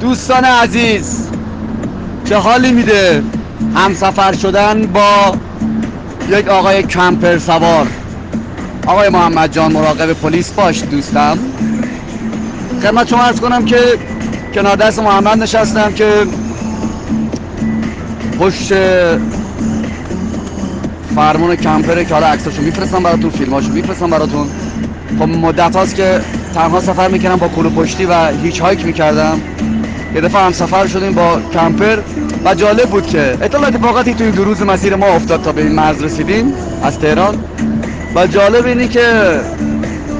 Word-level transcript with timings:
دوستان 0.00 0.44
عزیز 0.44 1.28
چه 2.24 2.36
حالی 2.36 2.72
میده 2.72 3.22
همسفر 3.74 4.32
شدن 4.32 4.86
با 4.86 5.36
یک 6.28 6.48
آقای 6.48 6.82
کمپر 6.82 7.38
سوار؟ 7.38 7.86
آقای 8.86 9.08
محمد 9.08 9.52
جان 9.52 9.72
مراقب 9.72 10.12
پلیس 10.12 10.52
باش 10.52 10.82
دوستم. 10.82 11.38
خدمت 12.82 13.08
شما 13.08 13.22
ارز 13.22 13.40
کنم 13.40 13.64
که 13.64 13.78
کنار 14.54 14.76
دست 14.76 14.98
محمد 14.98 15.38
نشستم 15.42 15.92
که 15.92 16.26
پشت 18.38 18.72
فرمون 21.14 21.56
کمپره 21.56 22.04
که 22.04 22.14
حالا 22.14 22.26
عکساشو 22.26 22.62
میفرستم 22.62 23.02
براتون 23.02 23.30
فیلماشو 23.30 23.72
میفرستم 23.72 24.10
براتون. 24.10 24.50
خب 25.18 25.28
مدت 25.28 25.76
هاست 25.76 25.94
که 25.94 26.20
تنها 26.54 26.80
سفر 26.80 27.08
می‌کنم 27.08 27.36
با 27.36 27.48
کلو 27.48 27.70
پشتی 27.70 28.04
و 28.04 28.26
هیچ 28.26 28.60
هایک 28.60 28.86
می‌کردم. 28.86 29.40
یه 30.14 30.20
دفعه 30.20 30.42
هم 30.42 30.52
سفر 30.52 30.86
شدیم 30.86 31.14
با 31.14 31.40
کمپر 31.52 32.02
و 32.44 32.54
جالب 32.54 32.90
بود 32.90 33.06
که 33.06 33.36
اطلاع 33.40 33.66
اتفاقاتی 33.68 34.14
توی 34.14 34.32
دو 34.32 34.44
روز 34.44 34.62
مسیر 34.62 34.96
ما 34.96 35.06
افتاد 35.06 35.42
تا 35.42 35.52
به 35.52 35.62
این 35.62 35.72
مرز 35.72 36.02
رسیدیم 36.02 36.54
از 36.82 36.98
تهران. 36.98 37.44
و 38.14 38.26
جالب 38.26 38.66
اینی 38.66 38.88
که 38.88 39.40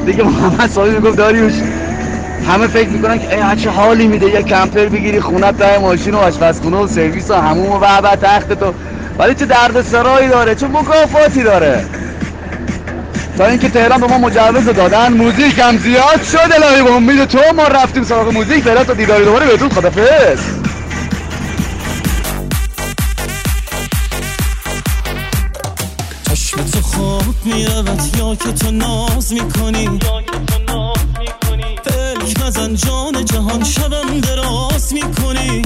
دیگه 0.06 0.22
محمد 0.24 0.70
صاحبی 0.70 0.90
می‌گفت 0.94 1.16
داریوش 1.16 1.52
همه 2.48 2.66
فکر 2.66 2.88
می‌کنن 2.88 3.18
که 3.18 3.48
ای 3.50 3.56
چه 3.56 3.70
حالی 3.70 4.08
میده 4.08 4.26
یه 4.26 4.42
کمپر 4.42 4.88
بگیری 4.88 5.20
خونت 5.20 5.56
ته 5.56 5.78
ماشین 5.78 6.14
و 6.14 6.18
آشپزخونه 6.18 6.76
و 6.76 6.86
سرویس 6.86 7.30
و 7.30 7.34
هموم 7.34 7.70
و 7.72 7.78
بعد 7.78 8.20
تخت 8.20 8.52
تو. 8.52 8.74
ولی 9.18 9.34
چه 9.34 9.46
درد 9.46 9.82
سرایی 9.82 10.28
داره 10.28 10.54
چه 10.54 10.68
مکافاتی 10.68 11.42
داره. 11.42 11.86
تا 13.38 13.46
اینکه 13.46 13.68
تهران 13.68 14.00
به 14.00 14.06
ما 14.06 14.18
مجوز 14.18 14.64
دادن 14.64 15.12
موزیک 15.12 15.58
هم 15.58 15.76
زیاد 15.76 16.22
شد 16.32 16.52
الهی 16.52 16.82
به 16.82 16.92
امید 16.92 17.24
تو 17.24 17.38
ما 17.56 17.64
رفتیم 17.64 18.04
سراغ 18.04 18.28
موزیک. 18.32 18.64
فعلا 18.64 18.84
تا 18.84 18.94
دیداری 18.94 19.24
دوباره 19.24 19.46
بهتون 19.46 19.68
خدافظ. 19.68 20.40
چشم 26.30 26.64
تو 26.72 26.80
خواب 26.82 27.34
می‌رود 27.44 28.00
یا 28.18 28.34
که 28.34 28.52
تو 28.52 28.70
ناز 28.70 29.32
می‌کنی؟ 29.32 29.98
فلک 31.84 32.40
مزن 32.42 32.74
جان 32.74 33.24
جهان 33.24 33.64
شبم 33.64 34.20
دراز 34.20 34.92
می‌کنی؟ 34.92 35.62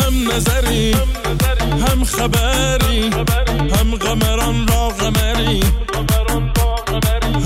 هم 0.00 0.32
نظری 0.36 0.94
هم 1.88 2.04
خبری 2.04 3.10
هم 3.72 3.94
قمران 3.94 4.68
را 4.68 4.85
قمری 5.36 5.60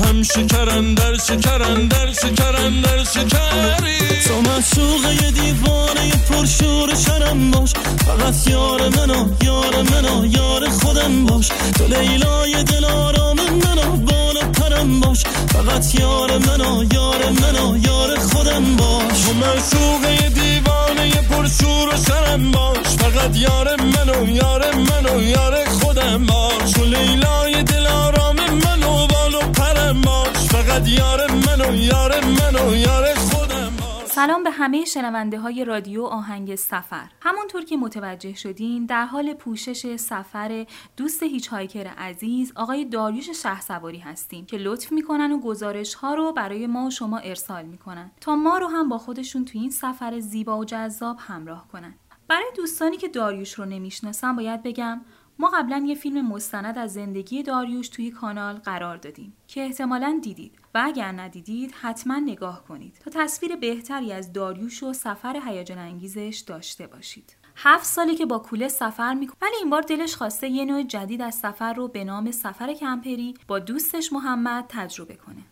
هم 0.05 0.23
شکرن 0.23 0.95
در 0.95 1.17
شکرن 1.17 1.87
در 1.87 2.13
شکرن 2.13 2.81
در 2.81 3.05
شکری. 3.05 4.23
تو 4.27 4.41
مشوق 4.41 5.23
یه 5.23 5.31
دیوانه 5.31 6.11
پرشور 6.29 6.95
شرم 6.95 7.51
باش. 7.51 7.73
فقط 8.07 8.47
یار 8.47 8.89
منو 8.89 9.29
یار 9.45 9.83
منو 9.83 10.27
یار 10.27 10.69
خودم 10.69 11.27
باش. 11.27 11.49
تو 11.49 11.85
لیلای 11.87 12.63
دل 12.65 12.85
آرام 12.85 13.37
منو 13.37 13.97
بالا 13.97 14.41
پرم 14.41 15.01
باش. 15.01 15.23
فقط 15.53 15.95
یار 15.95 16.39
منو 16.39 16.85
یار 16.95 17.31
منو 17.31 17.77
یار 17.77 18.19
خودم 18.19 18.77
باش. 18.77 19.23
تو 19.23 19.33
مشوق 19.33 20.23
یه 20.23 20.29
دیوانه 20.29 21.11
پرشور 21.11 21.89
و 21.89 21.97
شرم 22.07 22.51
باش. 22.51 22.87
فقط 22.99 23.37
یار 23.37 23.77
منو 23.83 24.31
یار 24.31 24.60
همه 34.61 34.85
شنونده 34.85 35.39
های 35.39 35.65
رادیو 35.65 36.03
آهنگ 36.03 36.55
سفر. 36.55 37.09
همونطور 37.21 37.65
که 37.65 37.77
متوجه 37.77 38.35
شدین 38.35 38.87
در 38.87 39.05
حال 39.05 39.35
پوشش 39.35 39.97
سفر 39.97 40.67
دوست 40.97 41.23
هیچ 41.23 41.49
هایکر 41.49 41.87
عزیز 41.87 42.53
آقای 42.57 42.85
داریوش 42.85 43.31
شه 43.31 43.61
سواری 43.61 43.99
هستیم 43.99 44.47
که 44.47 44.57
لطف 44.57 44.93
می‌کنن 44.93 45.33
و 45.33 45.41
گزارش 45.41 45.95
ها 45.95 46.15
رو 46.15 46.33
برای 46.33 46.67
ما 46.67 46.87
و 46.87 46.91
شما 46.91 47.19
ارسال 47.19 47.65
می‌کنن 47.65 48.11
تا 48.21 48.37
ما 48.37 48.59
رو 48.59 48.67
هم 48.67 48.89
با 48.89 48.99
خودشون 48.99 49.45
تو 49.45 49.59
این 49.59 49.71
سفر 49.71 50.21
زیبا 50.21 50.59
و 50.59 50.65
جذاب 50.65 51.17
همراه 51.21 51.69
کنن. 51.69 51.95
برای 52.29 52.53
دوستانی 52.57 52.97
که 52.97 53.09
داریوش 53.09 53.55
رو 53.55 53.65
نمی‌شناسن 53.65 54.37
باید 54.37 54.63
بگم 54.63 55.01
ما 55.41 55.49
قبلا 55.49 55.85
یه 55.87 55.95
فیلم 55.95 56.29
مستند 56.29 56.79
از 56.79 56.93
زندگی 56.93 57.43
داریوش 57.43 57.89
توی 57.89 58.11
کانال 58.11 58.55
قرار 58.55 58.97
دادیم 58.97 59.37
که 59.47 59.61
احتمالا 59.61 60.21
دیدید 60.23 60.59
و 60.75 60.83
اگر 60.85 61.13
ندیدید 61.13 61.75
حتما 61.81 62.19
نگاه 62.19 62.65
کنید 62.65 63.01
تا 63.05 63.11
تصویر 63.11 63.57
بهتری 63.57 64.13
از 64.13 64.33
داریوش 64.33 64.83
و 64.83 64.93
سفر 64.93 65.41
هیجان 65.47 65.79
انگیزش 65.79 66.45
داشته 66.47 66.87
باشید. 66.87 67.37
هفت 67.57 67.87
سالی 67.87 68.15
که 68.15 68.27
با 68.27 68.39
کوله 68.39 68.69
سفر 68.69 69.15
می‌کنه 69.15 69.37
ولی 69.43 69.57
این 69.61 69.71
بار 69.71 69.83
دلش 69.83 70.15
خواسته 70.15 70.49
یه 70.49 70.65
نوع 70.65 70.83
جدید 70.83 71.23
از 71.23 71.35
سفر 71.35 71.73
رو 71.73 71.89
به 71.89 72.05
نام 72.05 72.31
سفر 72.31 72.73
کمپری 72.73 73.35
با 73.49 73.59
دوستش 73.59 74.13
محمد 74.13 74.65
تجربه 74.69 75.15
کنه. 75.15 75.43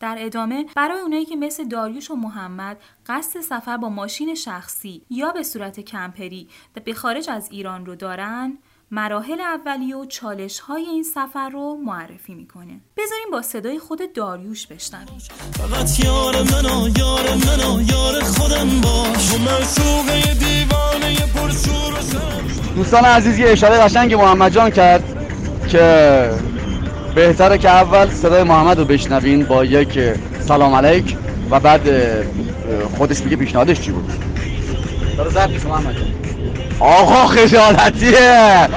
در 0.00 0.16
ادامه 0.18 0.66
برای 0.76 1.00
اونایی 1.00 1.24
که 1.24 1.36
مثل 1.36 1.64
داریوش 1.64 2.10
و 2.10 2.16
محمد 2.16 2.80
قصد 3.06 3.40
سفر 3.40 3.76
با 3.76 3.88
ماشین 3.88 4.34
شخصی 4.34 5.02
یا 5.10 5.32
به 5.32 5.42
صورت 5.42 5.80
کمپری 5.80 6.48
به 6.84 6.94
خارج 6.94 7.30
از 7.30 7.50
ایران 7.50 7.86
رو 7.86 7.94
دارن 7.94 8.58
مراحل 8.92 9.40
اولیه 9.40 9.96
و 9.96 10.04
چالش 10.04 10.60
های 10.60 10.82
این 10.82 11.02
سفر 11.02 11.48
رو 11.48 11.76
معرفی 11.84 12.34
می‌کنه. 12.34 12.80
بذاریم 12.96 13.30
با 13.32 13.42
صدای 13.42 13.78
خود 13.78 14.12
داریوش 14.12 14.66
بشنویم. 14.66 15.18
فقط 15.52 16.00
یار 16.00 16.36
منو 16.36 16.88
یار 16.98 17.34
منو 17.34 17.82
یار 17.82 18.22
خودم 18.22 18.80
باش. 18.80 19.34
و 19.34 20.34
دیوانه 20.34 21.26
پرشور 21.34 21.94
دوستان 22.76 23.04
عزیز 23.04 23.38
یه 23.38 23.48
اشاره 23.48 23.78
قشنگ 23.78 24.14
محمد 24.14 24.52
جان 24.52 24.70
کرد 24.70 25.26
که 25.68 26.30
بهتره 27.14 27.58
که 27.58 27.68
اول 27.68 28.10
صدای 28.10 28.42
محمد 28.42 28.78
رو 28.78 28.84
بشنوین 28.84 29.44
با 29.44 29.64
یک 29.64 29.98
سلام 30.40 30.74
علیک 30.74 31.16
و 31.50 31.60
بعد 31.60 31.88
خودش 32.98 33.20
میگه 33.20 33.36
پیشنهادش 33.36 33.80
چی 33.80 33.92
بود؟ 33.92 34.12
داره 35.16 35.30
زرد 35.30 35.66
محمد 35.66 35.94
جان 35.94 36.19
آقا 36.80 37.26
خجالتیه. 37.26 38.68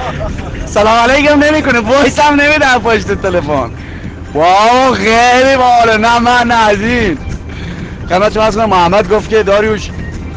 سلام 0.66 1.10
علیکم 1.10 1.44
نمی‌کنه 1.44 1.80
وایس 1.80 2.18
هم 2.18 2.40
نمیده 2.40 2.78
پشت 2.78 3.12
تلفن. 3.14 3.70
واو 4.34 4.94
خیلی 4.94 5.56
باله 5.56 5.96
نه 5.96 6.18
من 6.18 6.46
نه 6.46 6.54
از 6.54 6.80
این 6.80 7.18
خدمت 8.08 8.32
شما 8.32 8.50
کنم 8.50 8.68
محمد 8.68 9.12
گفت 9.12 9.28
که 9.30 9.42
داریوش 9.42 9.90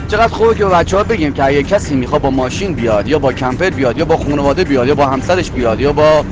چقدر 0.08 0.28
خوبه 0.28 0.56
که 0.56 0.66
بچه 0.66 0.98
ها 0.98 1.04
بگیم 1.04 1.34
که 1.34 1.44
اگه 1.46 1.64
کسی 1.64 1.96
می‌خواد 1.96 2.22
با 2.22 2.30
ماشین 2.30 2.76
بیاد 2.76 3.08
یا 3.08 3.20
با 3.20 3.34
کمپر 3.34 3.70
بیاد 3.70 3.98
یا 3.98 4.06
با 4.06 4.18
خانواده 4.18 4.64
بیاد 4.64 4.88
یا 4.88 4.96
با 4.96 5.08
همسرش 5.08 5.52
بیاد 5.52 5.82
یا 5.82 5.94
با 5.94 6.26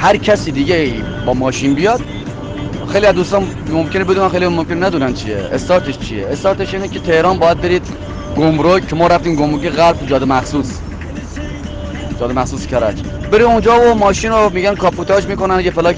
هر 0.00 0.16
کسی 0.16 0.52
دیگه 0.52 1.04
با 1.26 1.34
ماشین 1.34 1.74
بیاد 1.74 2.02
خیلی 2.92 3.06
از 3.06 3.14
دوستان 3.14 3.48
ممکنه 3.68 4.04
بدونن 4.04 4.28
خیلی 4.28 4.48
ممکن 4.48 4.84
ندونن 4.84 5.14
چیه. 5.14 5.48
استارتش 5.52 5.98
چیه؟ 5.98 6.28
استارتش 6.28 6.74
اینه 6.74 6.88
که 6.88 7.00
تهران 7.00 7.38
باید 7.38 7.60
برید 7.60 7.86
گمرک 8.36 8.86
که 8.88 8.96
ما 8.96 9.06
رفتیم 9.06 9.34
گمرک 9.34 9.68
غرب 9.68 10.06
جاده 10.06 10.24
مخصوص. 10.26 10.80
جاده 12.20 12.34
مخصوص 12.34 12.66
کرج 12.66 13.02
بری 13.32 13.42
اونجا 13.42 13.90
و 13.90 13.94
ماشین 13.94 14.30
رو 14.32 14.50
میگن 14.50 14.74
کاپوتاژ 14.74 15.26
می‌کنن 15.26 15.60
یه 15.60 15.70
پلاک 15.70 15.96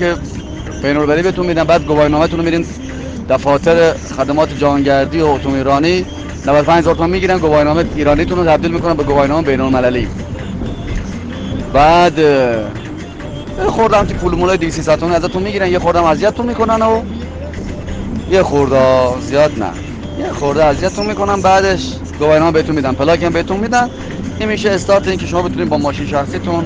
بین‌المللی 0.83 1.23
بهتون 1.23 1.47
میدن 1.47 1.65
بعد 1.65 1.85
گواهینامه‌تون 1.85 2.39
رو 2.39 2.45
میرین 2.45 2.67
دفاتر 3.29 3.93
خدمات 3.93 4.59
جهانگردی 4.59 5.21
و 5.21 5.27
اتومبیلرانی. 5.27 6.07
95000 6.47 6.95
تومان 6.95 7.11
می‌گیرن 7.11 7.39
گواهینامه 7.39 7.85
ایرانیتون 7.95 8.39
رو 8.39 8.45
تبدیل 8.45 8.71
می‌کنن 8.73 8.95
به 8.95 9.03
گواهینامه 9.03 9.47
بین‌المللی. 9.47 10.09
بعد 11.73 12.21
خوردم 13.69 14.05
تو 14.05 14.15
پول 14.15 14.35
مولای 14.35 14.57
200 14.57 14.97
تومن 14.97 15.13
ازتون 15.13 15.43
می‌گیرن 15.43 15.69
یه 15.69 15.79
خوردم 15.79 16.05
اذیتتون 16.05 16.47
می‌کنن 16.47 16.83
و 16.83 17.03
یه 18.31 18.43
خورده 18.43 19.21
زیاد 19.21 19.59
نه 19.59 19.71
یه 20.19 20.33
خورده 20.33 20.65
اذیتتون 20.65 21.07
می‌کنن 21.07 21.41
بعدش. 21.41 21.95
گواهینامه 22.19 22.53
بهتون 22.53 22.75
میدن 22.75 22.93
پلاک 22.95 23.23
هم 23.23 23.33
بهتون 23.33 23.61
میدن 23.61 23.89
این 24.41 24.49
میشه 24.49 24.71
استارت 24.71 25.09
این 25.09 25.19
که 25.19 25.27
شما 25.27 25.43
بتونید 25.43 25.69
با 25.69 25.79
ماشین 25.79 26.07
شخصیتون 26.07 26.65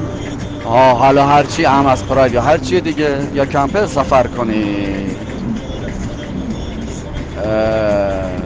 ها 0.65 0.95
حالا 0.95 1.27
هرچی 1.27 1.65
هم 1.65 1.87
از 1.87 2.07
پراید 2.07 2.33
یا 2.35 2.43
هرچی 2.43 2.81
دیگه 2.81 3.29
یا 3.33 3.47
کمپر 3.47 3.87
سفر 3.87 4.27
کنید. 4.27 5.19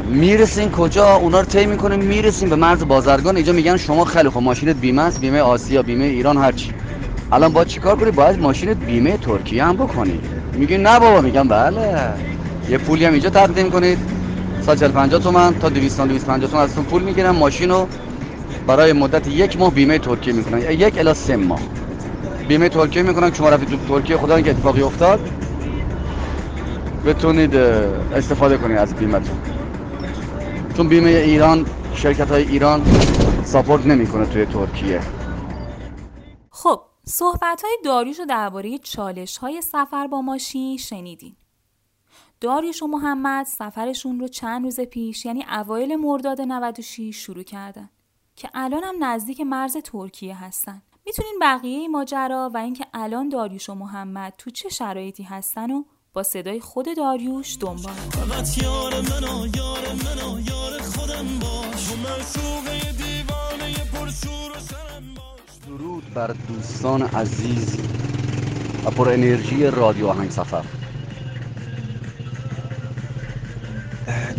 می‌رسین 0.05 0.71
کجا؟ 0.71 1.15
اونا 1.17 1.41
رو 1.41 1.47
طی 1.47 1.67
می‌کنیم 1.67 2.01
می‌رسیم 2.01 2.49
به 2.49 2.57
مرز 2.57 2.85
بازرگان. 2.85 3.37
اینجا 3.37 3.53
میگن 3.53 3.77
شما 3.77 4.05
خیلی 4.05 4.29
خوب 4.29 4.43
ماشینت 4.43 4.77
بیمه 4.77 5.03
است 5.03 5.21
بیمه 5.21 5.41
آسیا 5.41 5.83
بیمه 5.83 6.05
ایران 6.05 6.37
هرچی 6.37 6.75
الان 7.33 7.53
باید 7.53 7.69
چیکار 7.69 7.97
کنی؟ 7.97 8.11
باید 8.11 8.41
ماشینت 8.41 8.77
بیمه 8.77 9.17
ترکیه 9.17 9.65
هم 9.65 9.77
بکنی. 9.77 10.23
میگی 10.55 10.79
نه 10.79 10.99
بابا 11.01 11.21
میگم 11.21 11.49
بله. 11.49 12.15
یه 12.69 12.79
پولی 12.79 13.05
هم 13.05 13.13
اینجا 13.13 13.31
تقدیم 13.31 13.71
کنید. 13.71 13.99
سال 14.67 14.77
40 14.77 14.93
50 14.93 15.21
تومن 15.21 15.59
تا 15.59 15.69
200 15.69 15.97
تا 15.97 16.07
250 16.07 16.51
تومن 16.51 16.63
ازتون 16.63 16.85
پول 16.85 17.03
می‌گیرن 17.03 17.31
ماشین 17.31 17.71
رو 17.71 17.89
برای 18.67 18.93
مدت 18.93 19.29
یک 19.29 19.59
ماه 19.59 19.71
بیمه 19.71 19.99
ترکیه 19.99 20.33
می‌کنن 20.33 20.61
یک 20.61 20.99
الی 20.99 21.15
سه 21.15 21.37
ماه. 21.37 21.61
بیمه 22.49 22.69
ترکیه 22.69 23.03
می‌کنن 23.03 23.33
شما 23.33 23.49
رفتید 23.49 23.69
تو 23.69 23.77
ترکیه 23.89 24.17
خدا 24.17 24.41
که 24.41 24.51
اتفاقی 24.51 24.83
افتاد. 24.83 25.21
بتونید 27.07 27.57
استفاده 27.57 28.57
کنید 28.57 28.79
از 28.79 28.95
بیمتون 28.95 29.37
چون 30.77 30.89
بیمه 30.89 31.11
ایران 31.11 31.67
شرکت 31.95 32.31
های 32.31 32.43
ایران 32.43 32.83
ساپورت 33.45 33.87
نمی‌کنه 33.87 34.27
توی 34.27 34.47
ترکیه. 34.47 35.01
خب 36.51 36.81
صحبت 37.05 37.63
های 37.63 37.79
داریوش 37.85 38.21
درباره 38.29 38.79
چالش 38.79 39.39
های 39.39 39.63
سفر 39.63 40.07
با 40.07 40.23
ماشین 40.23 40.77
شنیدین. 40.77 41.37
داریوش 42.43 42.83
و 42.83 42.87
محمد 42.87 43.47
سفرشون 43.47 44.21
رو 44.21 44.29
چند 44.29 44.65
روز 44.65 44.81
پیش 44.81 45.25
یعنی 45.25 45.45
اوایل 45.49 45.97
مرداد 45.97 46.41
96 46.41 47.17
شروع 47.17 47.43
کردن. 47.43 47.91
که 48.37 48.51
الان 48.55 48.83
هم 48.85 49.05
نزدیک 49.05 49.41
مرز 49.41 49.77
ترکیه 49.77 50.45
هستن. 50.45 50.83
می‌تونین 51.07 51.39
بقیه 51.41 51.89
ماجرا 51.89 52.51
و 52.55 52.57
اینکه 52.57 52.87
الان 52.95 53.29
داریوش 53.29 53.69
و 53.69 53.75
محمد 53.75 54.35
تو 54.39 54.51
چه 54.51 54.69
شرایطی 54.69 55.23
هستن 55.23 55.71
و 55.71 55.85
با 56.13 56.23
صدای 56.23 56.61
خود 56.61 56.97
داریوش 56.97 57.57
دنبال. 57.61 57.93
فقط 57.93 58.59
یار 58.59 58.95
منو 58.95 59.47
یار 59.57 59.85
منو 59.89 60.41
یار 60.41 60.81
خودم 60.83 61.39
باش. 61.41 61.93
دیوانه 62.99 63.75
پرشور 63.93 64.51
و 64.51 64.61
شرم 64.71 65.15
باش. 65.15 65.79
درود 65.79 66.15
بر 66.15 66.35
دوستان 66.49 67.03
عزیز 67.03 67.81
و 68.85 68.91
پر 68.91 69.09
انرژی 69.09 69.67
رادیو 69.67 70.07
آهنگ 70.07 70.31
سفر. 70.31 70.82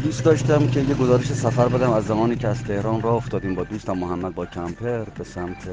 دوست 0.03 0.23
داشتم 0.23 0.67
که 0.67 0.79
یه 0.81 0.95
گزارش 0.95 1.33
سفر 1.33 1.67
بدم 1.67 1.91
از 1.91 2.05
زمانی 2.05 2.35
که 2.35 2.47
از 2.47 2.63
تهران 2.63 3.01
راه 3.01 3.15
افتادیم 3.15 3.55
با 3.55 3.63
دوستم 3.63 3.97
محمد 3.97 4.35
با 4.35 4.45
کمپر 4.45 5.03
به 5.03 5.23
سمت 5.23 5.69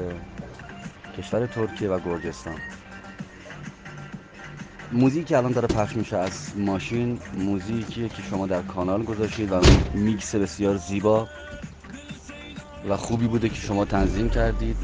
کشور 1.17 1.47
ترکیه 1.47 1.89
و 1.89 1.99
گرجستان. 1.99 2.55
موزیکی 4.91 5.23
که 5.23 5.37
الان 5.37 5.51
داره 5.51 5.67
پخش 5.67 5.95
میشه 5.95 6.17
از 6.17 6.57
ماشین 6.57 7.19
موزیکیه 7.37 8.09
که 8.09 8.21
شما 8.21 8.47
در 8.47 8.61
کانال 8.61 9.03
گذاشتید 9.03 9.51
و 9.51 9.61
میکس 9.93 10.35
بسیار 10.35 10.77
زیبا 10.77 11.27
و 12.89 12.97
خوبی 12.97 13.27
بوده 13.27 13.49
که 13.49 13.55
شما 13.55 13.85
تنظیم 13.85 14.29
کردید 14.29 14.77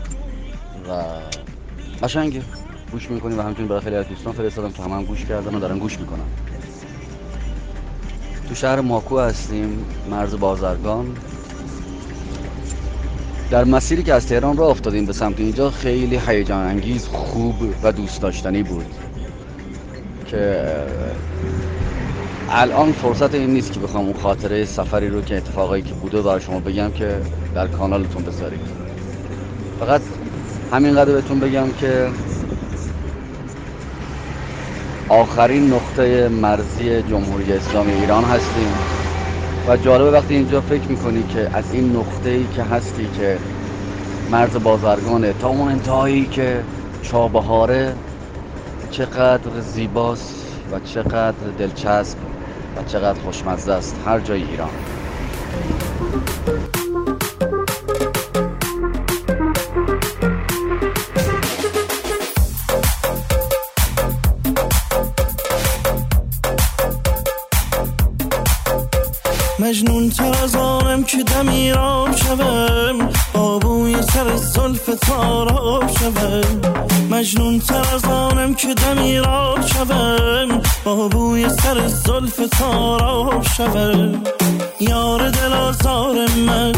و 0.90 1.20
قشنگه. 2.04 2.42
گوش 2.92 3.12
می‌کنیم 3.12 3.40
و 3.40 3.42
همچنین 3.42 3.68
برای 3.68 3.82
خیلی 3.82 3.96
از 3.96 4.08
دوستان 4.08 4.34
فرستادم 4.34 4.72
که 4.72 4.84
همه 4.84 5.04
گوش 5.04 5.26
کردن 5.26 5.56
و 5.56 5.60
دارن 5.60 5.80
گوش 5.80 6.00
می‌کنن. 6.00 6.26
تو 8.48 8.56
شهر 8.56 8.82
ماکو 8.82 9.20
هستیم 9.20 9.86
مرز 10.10 10.36
بازرگان. 10.36 11.18
در 13.50 13.64
مسیری 13.64 14.04
که 14.04 14.14
از 14.14 14.28
تهران 14.28 14.58
راه 14.58 14.70
افتادیم 14.70 15.06
به 15.06 15.14
سمت 15.14 15.40
اینجا 15.40 15.70
خیلی 15.70 16.20
هیجان 16.28 16.66
انگیز 16.66 17.08
خوب 17.08 17.56
و 17.84 17.92
دوست 17.92 18.22
داشتنی 18.22 18.64
بود 18.64 18.86
که 20.26 20.68
الان 22.50 22.92
فرصت 22.92 23.34
این 23.34 23.50
نیست 23.54 23.72
که 23.74 23.80
بخوام 23.80 24.06
اون 24.06 24.14
خاطره 24.14 24.66
سفری 24.66 25.10
رو 25.10 25.22
که 25.22 25.38
اتفاقایی 25.38 25.84
که 25.84 25.94
بوده 25.94 26.22
برای 26.22 26.42
شما 26.42 26.60
بگم 26.60 26.92
که 26.92 27.22
در 27.54 27.68
کانالتون 27.68 28.24
بذارید 28.24 28.68
فقط 29.80 30.02
همینقدر 30.72 31.14
بهتون 31.14 31.40
بگم 31.40 31.72
که 31.72 32.10
آخرین 35.10 35.74
نقطه 35.74 36.30
مرزی 36.30 37.02
جمهوری 37.02 37.54
اسلامی 37.54 37.92
ایران 37.92 38.24
هستیم. 38.24 38.74
و 39.68 39.78
جالبه 39.78 40.12
وقتی 40.12 40.36
اینجا 40.36 40.62
فکر 40.62 40.88
می‌کنی 40.88 41.24
که 41.24 41.50
از 41.54 41.74
این 41.74 41.96
نقطه 41.96 42.30
ای 42.30 42.46
که 42.56 42.64
هستی 42.64 43.08
که 43.18 43.38
مرز 44.32 44.58
بازرگانه 44.64 45.34
تا 45.34 45.48
اون 45.48 45.72
انتهایی 45.72 46.26
که 46.26 46.64
چابهاره 47.02 47.96
چقدر 48.92 49.60
زیباست 49.62 50.46
و 50.72 50.80
چقدر 50.80 51.48
دلچسب 51.60 52.18
و 52.78 52.84
چقدر 52.88 53.20
خوشمزه 53.20 53.72
است. 53.72 53.96
هر 54.06 54.20
جای 54.20 54.44
ایران. 54.44 54.70
مجنون 70.08 70.32
تر 70.32 70.44
از 70.44 70.56
آنم 70.56 71.04
که 71.04 71.24
دمی 71.24 71.72
را 71.72 72.08
شوم. 72.16 73.10
با 73.34 73.60
بوی 73.60 74.02
سر 74.02 74.36
زلف 74.36 74.86
تارا 74.86 75.82
شوم. 76.00 76.62
مجنون 77.12 77.60
تر 77.60 77.96
از 77.96 78.06
آنم 78.06 78.54
که 78.54 78.74
دمی 78.74 79.18
را 79.18 79.56
شوم. 79.66 80.62
با 80.84 81.08
بوی 81.08 81.50
سر 81.50 81.88
زلف 81.88 82.36
تارا 82.60 83.42
شوم. 83.58 84.24
یار 84.80 85.30
دل 85.30 85.54
آزار 85.54 86.16
من. 86.48 86.74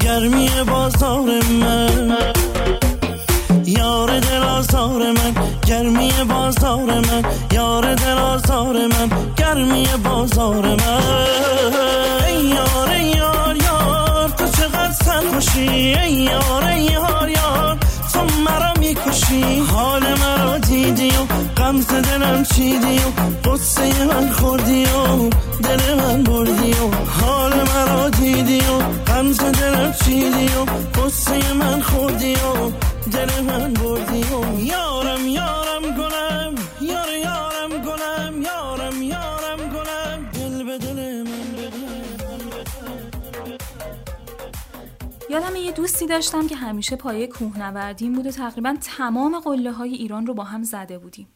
گرمی 0.00 0.50
بازار 0.66 1.30
من. 1.60 2.16
یار 3.66 4.20
دل 4.20 4.42
آزار 4.42 5.02
من. 5.02 5.34
گرمی 5.66 6.12
بازار 6.28 7.00
من. 7.00 7.24
یار 7.52 7.94
دل 7.94 8.18
آزار 8.18 8.76
من. 8.86 9.10
گرمی 9.36 9.86
بازار 10.04 10.66
من. 10.66 11.25
ای 16.04 16.12
یار 16.12 16.72
یار 16.76 17.28
یار 17.28 17.78
تو 18.12 18.20
مرا 18.46 18.72
می‌کشی. 18.78 19.60
حال 19.72 20.02
مرا 20.14 20.58
دیدی 20.58 21.10
و 21.10 21.24
غمز 21.56 21.86
دلم 21.86 22.44
چیدی 22.44 22.98
و 22.98 23.08
قصه 23.50 24.04
من 24.04 24.30
خوردی 24.30 24.84
و 24.84 25.30
دل 25.62 25.94
من 25.94 26.22
بردی 26.22 26.72
و 26.72 26.90
حال 27.20 27.52
مرا 27.52 28.08
دیدی 28.08 28.60
و 28.60 28.78
غمز 29.12 29.38
دلم 29.40 29.94
چیدی 30.04 30.46
و 30.46 30.64
قصه 31.00 31.52
من 31.52 31.80
خوردی 31.82 32.34
و 32.34 32.70
دل 33.10 33.40
من 33.40 33.72
بردی 33.72 34.22
و 34.22 34.60
یارم 34.60 35.26
یارم. 35.28 35.65
یادم 45.36 45.56
یه 45.56 45.72
دوستی 45.72 46.06
داشتم 46.06 46.46
که 46.46 46.56
همیشه 46.56 46.96
پایه 46.96 47.26
کوهنوردیم 47.26 48.12
بود 48.12 48.26
و 48.26 48.30
تقریبا 48.30 48.76
تمام 48.80 49.40
قله 49.40 49.72
های 49.72 49.94
ایران 49.94 50.26
رو 50.26 50.34
با 50.34 50.44
هم 50.44 50.62
زده 50.62 50.98
بودیم. 50.98 51.28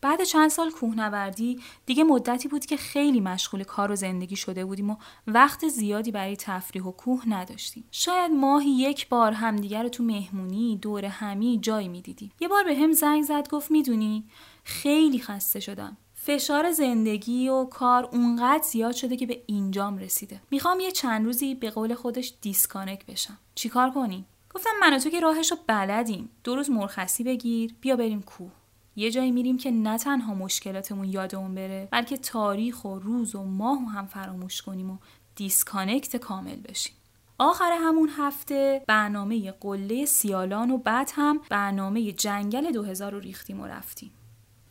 بعد 0.00 0.24
چند 0.24 0.50
سال 0.50 0.70
کوهنوردی 0.70 1.60
دیگه 1.86 2.04
مدتی 2.04 2.48
بود 2.48 2.66
که 2.66 2.76
خیلی 2.76 3.20
مشغول 3.20 3.64
کار 3.64 3.92
و 3.92 3.96
زندگی 3.96 4.36
شده 4.36 4.64
بودیم 4.64 4.90
و 4.90 4.96
وقت 5.26 5.68
زیادی 5.68 6.10
برای 6.10 6.36
تفریح 6.36 6.84
و 6.84 6.92
کوه 6.92 7.28
نداشتیم. 7.28 7.84
شاید 7.90 8.32
ماهی 8.32 8.70
یک 8.70 9.08
بار 9.08 9.32
همدیگر 9.32 9.82
رو 9.82 9.88
تو 9.88 10.04
مهمونی 10.04 10.78
دور 10.82 11.04
همی 11.04 11.58
جایی 11.62 11.88
می‌دیدیم. 11.88 12.32
یه 12.40 12.48
بار 12.48 12.64
به 12.64 12.74
هم 12.74 12.92
زنگ 12.92 13.24
زد 13.24 13.48
گفت 13.48 13.70
می‌دونی 13.70 14.24
خیلی 14.64 15.18
خسته 15.18 15.60
شدم. 15.60 15.96
فشار 16.28 16.72
زندگی 16.72 17.48
و 17.48 17.64
کار 17.64 18.08
اونقدر 18.12 18.62
زیاد 18.62 18.92
شده 18.92 19.16
که 19.16 19.26
به 19.26 19.42
اینجام 19.46 19.98
رسیده. 19.98 20.40
می‌خوام 20.50 20.80
یه 20.80 20.90
چند 20.90 21.24
روزی 21.24 21.54
به 21.54 21.70
قول 21.70 21.94
خودش 21.94 22.34
دیسکانک 22.40 23.06
بشم. 23.06 23.38
چیکار 23.54 23.90
کنی؟ 23.90 24.24
گفتم 24.54 24.70
من 24.80 24.96
و 24.96 24.98
تو 24.98 25.10
که 25.10 25.20
راهش 25.20 25.50
رو 25.50 25.56
بلدیم. 25.66 26.30
دو 26.44 26.56
روز 26.56 26.70
مرخصی 26.70 27.24
بگیر، 27.24 27.74
بیا 27.80 27.96
بریم 27.96 28.22
کوه. 28.22 28.50
یه 28.96 29.10
جایی 29.10 29.30
میریم 29.30 29.58
که 29.58 29.70
نه 29.70 29.98
تنها 29.98 30.34
مشکلاتمون 30.34 31.04
یادمون 31.04 31.54
بره 31.54 31.88
بلکه 31.90 32.16
تاریخ 32.16 32.84
و 32.84 32.98
روز 32.98 33.34
و 33.34 33.42
ماه 33.42 33.90
هم 33.90 34.06
فراموش 34.06 34.62
کنیم 34.62 34.90
و 34.90 34.98
disconnect 35.36 36.16
کامل 36.16 36.56
بشیم 36.56 36.94
آخر 37.38 37.78
همون 37.80 38.08
هفته 38.16 38.82
برنامه 38.86 39.52
قله 39.52 40.04
سیالان 40.04 40.70
و 40.70 40.78
بعد 40.78 41.10
هم 41.14 41.40
برنامه 41.50 42.12
جنگل 42.12 42.72
2000 42.72 43.12
رو 43.12 43.18
ریختیم 43.18 43.60
و 43.60 43.66
رفتیم 43.66 44.10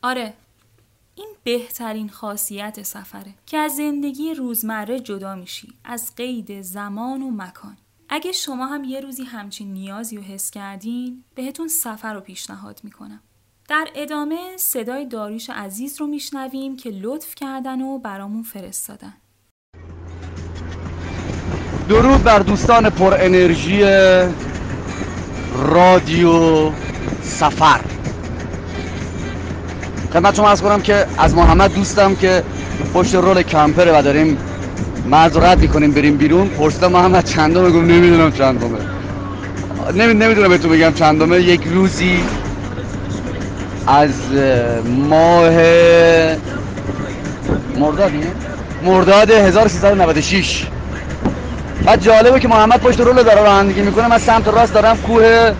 آره 0.03 0.33
این 1.17 1.27
بهترین 1.43 2.09
خاصیت 2.09 2.83
سفره 2.83 3.33
که 3.45 3.57
از 3.57 3.75
زندگی 3.75 4.33
روزمره 4.33 4.99
جدا 4.99 5.35
میشی 5.35 5.73
از 5.83 6.15
قید 6.15 6.61
زمان 6.61 7.21
و 7.21 7.31
مکان. 7.31 7.77
اگه 8.09 8.31
شما 8.31 8.67
هم 8.67 8.83
یه 8.83 8.99
روزی 8.99 9.23
همچین 9.23 9.73
نیازی 9.73 10.17
رو 10.17 10.23
حس 10.23 10.51
کردین 10.51 11.23
بهتون 11.35 11.67
سفر 11.67 12.13
رو 12.13 12.21
پیشنهاد 12.21 12.79
می‌کنم. 12.83 13.19
در 13.69 13.87
ادامه 13.95 14.37
صدای 14.57 15.05
داریوش 15.05 15.49
عزیز 15.49 16.01
رو 16.01 16.07
میشنویم 16.07 16.77
که 16.77 16.89
لطف 16.89 17.35
کردن 17.35 17.81
و 17.81 17.99
برامون 17.99 18.43
فرستادن. 18.43 19.13
درود 21.89 22.23
بر 22.23 22.39
دوستان 22.39 22.89
پر 22.89 23.13
انرژی 23.13 23.81
رادیو 25.57 26.71
سفر. 27.21 27.81
خدمت 30.13 30.35
شما 30.35 30.49
از 30.49 30.61
کنم 30.61 30.81
که 30.81 31.05
از 31.17 31.35
محمد 31.35 31.73
دوستم 31.73 32.15
که 32.15 32.43
پشت 32.93 33.15
رول 33.15 33.41
کمپره 33.41 33.99
و 33.99 34.01
داریم 34.01 34.37
مرز 35.05 35.37
می‌کنیم 35.61 35.91
بریم 35.91 36.17
بیرون. 36.17 36.47
پرسیدم 36.47 36.91
محمد 36.91 37.25
چندمه؟ 37.25 37.69
گفت 37.69 37.85
نمی‌دونم 37.85 38.31
چندمه. 38.31 38.77
نمی 39.93 40.13
نمی‌دونم 40.13 40.49
بهتون 40.49 40.71
بگم 40.71 40.93
چندمه. 40.93 41.41
یک 41.41 41.61
روزی 41.65 42.19
از 43.87 44.11
ماه 45.09 45.53
مردادیه 47.79 48.27
مرداد 48.83 49.31
1396 49.31 50.67
بعد 51.85 52.01
جالبه 52.01 52.39
که 52.39 52.47
محمد 52.47 52.79
پشت 52.81 52.99
رول 52.99 53.23
داره 53.23 53.41
رانندگی 53.41 53.81
می‌کنه. 53.81 54.07
من 54.07 54.17
سمت 54.17 54.47
راست 54.47 54.73
دارم 54.73 54.97
کوه 54.97 55.51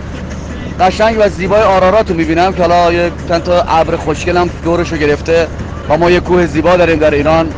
قشنگ 0.80 1.16
و 1.20 1.28
زیبای 1.28 1.62
آرارات 1.62 2.10
رو 2.10 2.16
می‌بینم 2.16 2.52
که 2.52 2.62
حالا 2.62 2.92
یه 2.92 3.10
چند 3.28 3.42
تا 3.42 3.62
ابر 3.62 3.96
خوشگلم 3.96 4.50
دورش 4.64 4.92
رو 4.92 4.98
گرفته 4.98 5.48
و 5.88 5.96
ما 5.98 6.10
یه 6.10 6.20
کوه 6.20 6.46
زیبا 6.46 6.76
داریم 6.76 6.98
در 6.98 7.10
ایران 7.14 7.50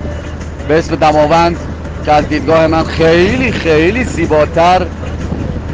به 0.69 0.79
اسم 0.79 0.97
دماوند 0.97 1.57
که 2.05 2.12
از 2.12 2.29
دیدگاه 2.29 2.67
من 2.67 2.85
خیلی 2.85 3.53
خیلی 3.53 4.05
زیباتر 4.05 4.87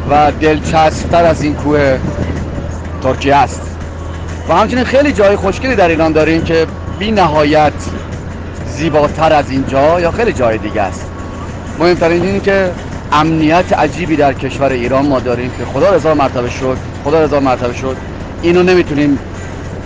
و 0.09 0.31
دلچسبتر 0.41 1.25
از 1.25 1.43
این 1.43 1.55
کوه 1.55 1.97
ترکیه 3.03 3.35
است. 3.35 3.61
و 4.49 4.53
همچنین 4.53 4.83
خیلی 4.83 5.11
جای 5.11 5.35
خوشگلی 5.35 5.75
در 5.75 5.87
ایران 5.87 6.11
داریم 6.11 6.43
که 6.43 6.67
بی 6.99 7.11
نهایت 7.11 7.73
زیباتر 8.67 9.33
از 9.33 9.49
اینجا 9.49 9.99
یا 10.01 10.11
خیلی 10.11 10.33
جای 10.33 10.57
دیگه 10.57 10.81
است. 10.81 11.05
مهمترین 11.79 12.23
اینه 12.23 12.39
که 12.39 12.71
امنیت 13.11 13.73
عجیبی 13.73 14.15
در 14.15 14.33
کشور 14.33 14.71
ایران 14.71 15.05
ما 15.07 15.19
داریم 15.19 15.51
که 15.57 15.65
خدا 15.65 15.95
رضا 15.95 16.13
مرتبه 16.13 16.49
شد 16.49 16.77
خدا 17.03 17.23
رضا 17.23 17.39
مرتبه 17.39 17.73
شد. 17.73 17.97
اینو 18.41 18.63
نمی‌تونیم 18.63 19.19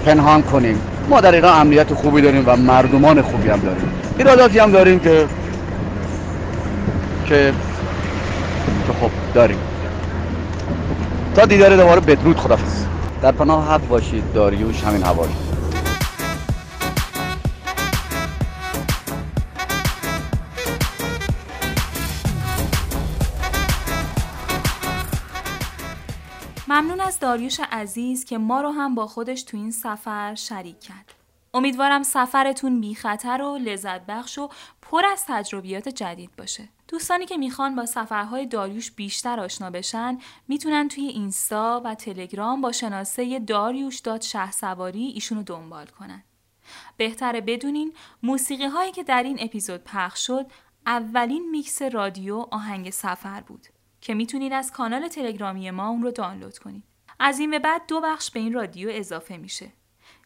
پنهان 0.05 0.41
کنیم. 0.41 0.81
ما 1.09 1.21
در 1.21 1.35
ایران 1.35 1.61
امنیت 1.61 1.93
خوبی 1.93 2.21
داریم 2.21 2.43
و 2.45 2.55
مردمان 2.55 3.21
خوبی 3.21 3.49
هم 3.49 3.59
داریم. 3.59 3.91
ایراداتی 4.17 4.59
هم 4.59 4.71
داریم 4.71 4.99
که 4.99 5.27
که 7.25 7.53
که 8.87 8.93
خب 9.01 9.11
داریم. 9.33 9.57
تا 11.35 11.45
دیدار 11.45 11.75
دوباره 11.75 11.99
بدرود 11.99 12.37
خدافظ 12.37 12.85
در 13.21 13.31
پناه 13.31 13.73
حق 13.73 13.87
باشید 13.87 14.23
داریوش 14.33 14.83
همین 14.83 15.03
هوایی 15.03 15.33
ممنون 26.71 26.99
از 26.99 27.19
داریوش 27.19 27.59
عزیز 27.59 28.25
که 28.25 28.37
ما 28.37 28.61
رو 28.61 28.69
هم 28.69 28.95
با 28.95 29.07
خودش 29.07 29.43
تو 29.43 29.57
این 29.57 29.71
سفر 29.71 30.35
شریک 30.35 30.79
کرد. 30.79 31.13
امیدوارم 31.53 32.03
سفرتون 32.03 32.81
بی 32.81 32.95
خطر 32.95 33.41
و 33.41 33.57
لذت 33.57 34.05
بخش 34.05 34.37
و 34.37 34.49
پر 34.81 35.05
از 35.05 35.23
تجربیات 35.27 35.89
جدید 35.89 36.35
باشه. 36.37 36.69
دوستانی 36.87 37.25
که 37.25 37.37
می‌خوان 37.37 37.75
با 37.75 37.85
سفرهای 37.85 38.45
داریوش 38.45 38.91
بیشتر 38.91 39.39
آشنا 39.39 39.69
بشن 39.69 40.17
می‌تونن 40.47 40.87
توی 40.87 41.07
اینستا 41.07 41.81
و 41.85 41.95
تلگرام 41.95 42.61
با 42.61 42.71
شناسه 42.71 43.39
داریوش 43.39 43.99
داد 43.99 44.21
شه 44.21 44.51
سواری 44.51 45.05
ایشونو 45.05 45.43
دنبال 45.43 45.85
کنن. 45.85 46.23
بهتره 46.97 47.41
بدونین 47.41 47.93
موسیقی 48.23 48.65
هایی 48.65 48.91
که 48.91 49.03
در 49.03 49.23
این 49.23 49.37
اپیزود 49.41 49.83
پخش 49.83 50.27
شد 50.27 50.45
اولین 50.85 51.49
میکس 51.49 51.81
رادیو 51.81 52.45
آهنگ 52.51 52.89
سفر 52.89 53.41
بود 53.41 53.67
که 54.01 54.13
می‌تونید 54.13 54.53
از 54.53 54.71
کانال 54.71 55.07
تلگرامی 55.07 55.71
ما 55.71 55.87
اون 55.87 56.03
رو 56.03 56.11
دانلود 56.11 56.57
کنید. 56.57 56.83
از 57.19 57.39
این 57.39 57.51
به 57.51 57.59
بعد 57.59 57.81
دو 57.87 58.01
بخش 58.01 58.31
به 58.31 58.39
این 58.39 58.53
رادیو 58.53 58.89
اضافه 58.91 59.37
میشه. 59.37 59.71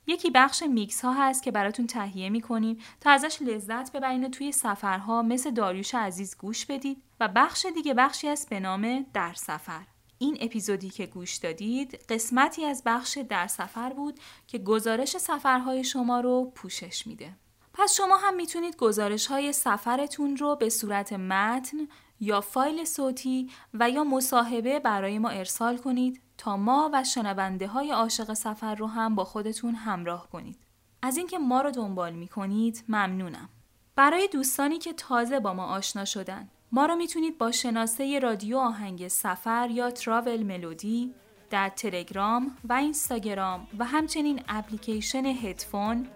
یکی 0.08 0.32
بخش 0.32 0.64
میکس 0.64 1.02
ها 1.02 1.14
هست 1.14 1.44
که 1.44 1.52
براتون 1.52 1.88
تهیه 1.88 2.30
می‌کنیم 2.30 2.78
تا 3.02 3.12
ازش 3.12 3.42
لذت 3.42 3.92
ببرین 3.92 4.32
توی 4.32 4.52
سفرها 4.52 5.22
مثل 5.22 5.52
داریوش 5.52 5.96
عزیز 5.96 6.38
گوش 6.38 6.66
بدید 6.66 7.04
و 7.20 7.28
بخش 7.28 7.66
دیگه 7.76 7.94
بخشی 7.94 8.28
است 8.28 8.50
به 8.50 8.60
نام 8.60 9.06
در 9.14 9.34
سفر. 9.34 9.82
این 10.18 10.38
اپیزودی 10.42 10.90
که 10.90 11.06
گوش 11.06 11.36
دادید 11.36 11.96
قسمتی 12.10 12.66
از 12.66 12.84
بخش 12.86 13.18
در 13.18 13.48
سفر 13.48 13.94
بود 13.94 14.20
که 14.48 14.58
گزارش 14.58 15.18
سفرهای 15.18 15.84
شما 15.84 16.20
رو 16.20 16.52
پوشش 16.56 17.08
میده. 17.08 17.34
پس 17.74 17.94
شما 17.94 18.18
هم 18.18 18.36
می‌تونید 18.36 18.76
گزارش 18.76 19.28
های 19.28 19.54
سفرتون 19.54 20.38
رو 20.38 20.56
به 20.56 20.70
صورت 20.70 21.14
متن 21.14 21.78
یا 22.20 22.42
فایل 22.42 22.86
صوتی 22.86 23.50
و 23.74 23.90
یا 23.90 24.04
مصاحبه 24.04 24.80
برای 24.80 25.20
ما 25.20 25.30
ارسال 25.30 25.78
کنید 25.78 26.22
تا 26.38 26.58
ما 26.58 26.90
و 26.94 27.04
شنونده 27.04 27.68
های 27.68 27.92
عاشق 27.92 28.34
سفر 28.34 28.76
رو 28.76 28.88
هم 28.88 29.16
با 29.16 29.24
خودتون 29.24 29.76
همراه 29.76 30.30
کنید. 30.30 30.60
از 31.02 31.18
اینکه 31.18 31.40
ما 31.40 31.62
رو 31.62 31.72
دنبال 31.72 32.14
می 32.14 32.28
کنید 32.28 32.84
ممنونم. 32.90 33.50
برای 33.96 34.30
دوستانی 34.34 34.78
که 34.78 34.94
تازه 34.94 35.40
با 35.40 35.54
ما 35.54 35.66
آشنا 35.66 36.06
شدن 36.06 36.50
ما 36.72 36.86
رو 36.86 36.96
می‌تونید 36.96 37.38
با 37.38 37.52
شناسه 37.52 38.20
رادیو 38.20 38.58
آهنگ 38.58 39.08
سفر 39.08 39.70
یا 39.72 39.92
تراول 39.92 40.44
ملودی 40.44 41.14
در 41.50 41.70
تلگرام 41.70 42.58
و 42.70 42.74
اینستاگرام 42.74 43.68
و 43.80 43.86
همچنین 43.86 44.44
اپلیکیشن 44.48 45.26
هدفون، 45.26 46.08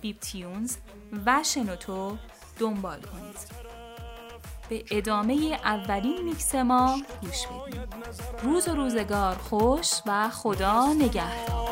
بیپ 0.00 0.18
تیونز 0.18 0.76
و 1.26 1.42
شنوتو 1.42 2.16
دنبال 2.58 3.00
کنید. 3.00 3.77
به 4.68 4.84
ادامه 4.90 5.58
اولین 5.64 6.24
میکس 6.24 6.54
ما 6.54 7.00
گوش 7.22 7.46
بدیم. 7.46 7.82
روز 8.42 8.68
و 8.68 8.74
روزگار 8.74 9.36
خوش 9.50 9.88
و 10.06 10.28
خدا 10.28 10.86
نگهدار. 10.92 11.68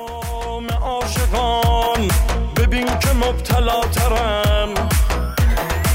ببین 2.56 2.86
که 2.86 3.12
مبتلا 3.12 3.80
ترم. 3.80 4.74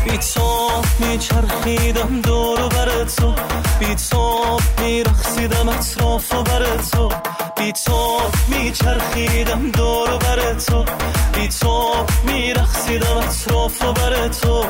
بی 0.05 0.17
تو 0.17 0.70
میچرخیدم 1.00 2.22
دور 2.22 2.62
و 2.62 2.70
بر 2.70 3.03
تو. 3.03 3.34
بی 3.79 3.96
تو 3.96 4.58
میرخصیدم 4.81 5.70
اطراف 5.70 6.34
و 6.34 6.43
بر 6.43 6.77
تو. 6.77 7.12
بی 7.58 7.72
تو 7.72 8.22
میچرخیدم 8.48 9.72
دور 9.72 10.13
و 10.13 10.17
بر 10.17 10.53
تو. 10.53 10.86
بی 11.34 11.48
تو 11.48 12.05
میرخصیدم 12.24 13.17
اطراف 13.17 13.81
و 13.86 13.93
بر 13.93 14.27
تو. 14.27 14.65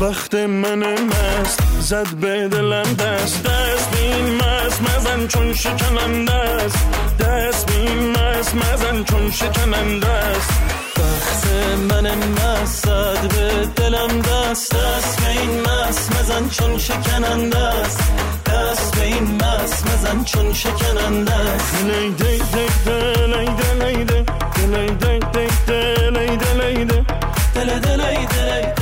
بخت 0.00 0.34
من 0.34 0.78
مست 0.78 1.60
زد 1.80 2.14
به 2.20 2.48
دلم 2.48 2.82
دست. 2.82 3.42
دست 3.42 3.90
بین 3.96 4.36
مست 4.36 4.82
مزن 4.82 5.26
چون 5.26 5.54
شکننده 5.54 6.32
است 6.32 6.78
دست 7.18 7.72
بین 7.72 8.10
مست 8.10 8.54
مزن 8.54 9.04
چون 9.04 9.30
شکننده 9.30 10.08
است 10.08 10.50
بخت 10.96 11.46
من 11.90 12.06
مست 12.06 12.86
زد 12.86 13.28
به 13.28 13.66
دلم 13.82 14.20
دست. 14.20 14.74
دست 14.74 15.20
به 15.20 15.30
این 15.30 15.60
مست 15.60 16.16
مزن 16.16 16.48
چون 16.48 16.78
شکننده 16.78 17.58
است 17.58 18.00
دست 18.46 18.96
به 18.96 19.04
این 19.04 19.34
مست 19.34 19.86
مزن 19.86 20.24
چون 20.24 20.52
شکننده 20.52 21.34
است 21.34 21.84
دلی 21.84 22.10
دی 22.10 22.38
دی 22.38 22.66
دلی 22.86 23.44
دلی 23.44 24.04
دی 24.04 24.24
دلی 24.54 24.86
دی 24.86 25.18
دی 28.26 28.77